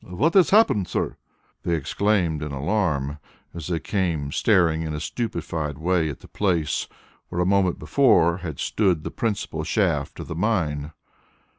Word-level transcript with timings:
"What 0.03 0.33
has 0.33 0.49
happened, 0.49 0.87
sir?" 0.87 1.15
they 1.61 1.75
exclaimed 1.75 2.41
in 2.41 2.51
alarm, 2.51 3.19
as 3.53 3.67
they 3.67 3.79
came 3.79 4.31
staring 4.31 4.81
in 4.81 4.95
a 4.95 4.99
stupefied 4.99 5.77
way 5.77 6.09
at 6.09 6.21
the 6.21 6.27
place 6.27 6.87
where 7.29 7.39
a 7.39 7.45
moment 7.45 7.77
before 7.77 8.37
had 8.37 8.59
stood 8.59 9.03
the 9.03 9.11
principal 9.11 9.63
shaft 9.63 10.19
of 10.19 10.27
the 10.27 10.33
mine. 10.33 10.91